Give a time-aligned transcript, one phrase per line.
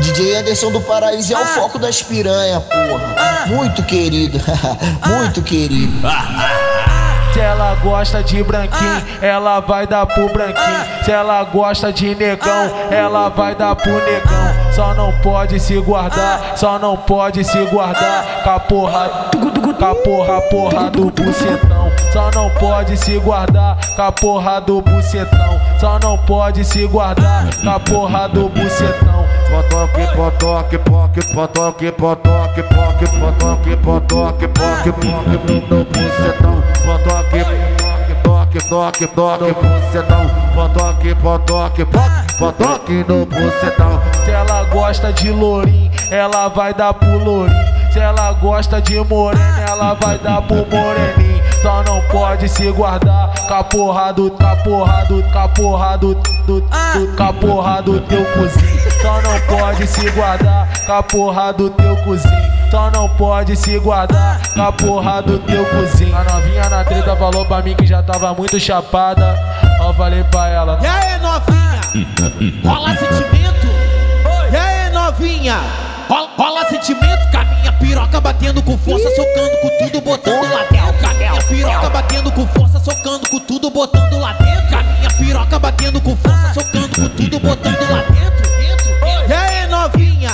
[0.00, 3.46] DJ Anderson do Paraíso é o foco das piranha, porra.
[3.46, 4.38] Muito querido,
[5.06, 5.92] muito querido.
[7.32, 11.04] Se ela gosta de branquinho, ela vai dar pro branquinho.
[11.04, 14.72] Se ela gosta de negão, ela vai dar pro negão.
[14.74, 18.42] Só não pode se guardar, só não pode se guardar.
[18.42, 19.10] Com a porra,
[19.78, 21.92] com a porra, porra do bucetão.
[22.12, 25.60] Só não pode se guardar com a porra do bucetão.
[25.78, 29.15] Só não pode se guardar com a porra do bucetão.
[29.50, 36.62] Potoque, potoque, poque, potoque, potoque, poque, potoque, potoque, poque, poque, no bucetão.
[36.84, 37.44] Potoque,
[38.22, 40.30] toque, toque, toque, bucetão.
[40.54, 44.00] Potoque, potoque, poque, potoque no bucetão.
[44.24, 47.76] Se ela gosta de lourinho, ela vai dar pro lourinho.
[47.92, 51.35] Se ela gosta de morena, ela vai dar pro moreninho.
[51.66, 54.36] Só não pode se guardar com a porra do, do,
[55.32, 56.60] com a porra do, do,
[57.82, 59.02] do, teu cozinho.
[59.02, 62.70] Só não pode se guardar com a porra do teu cozinho.
[62.70, 64.40] Só não pode se guardar
[64.78, 66.16] porra do teu cozinho.
[66.16, 69.36] A novinha na treta falou pra mim que já tava muito chapada.
[69.80, 70.78] Ó, falei pra ela.
[70.80, 72.62] E aí, novinha?
[72.64, 73.66] Rola sentimento?
[74.52, 75.58] E aí, novinha?
[76.08, 77.28] Rola, rola sentimento?
[77.32, 78.95] Com a minha piroca batendo com força,
[81.96, 84.78] batendo com força, socando com tudo, botando lá dentro.
[84.78, 88.46] A minha piroca batendo com força, socando com tudo, botando lá dentro.
[89.26, 90.32] E aí, novinha?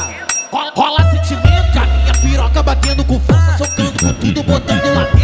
[0.50, 1.78] Rola sentimento.
[1.78, 5.21] A minha piroca batendo com força, socando com tudo, botando lá dentro.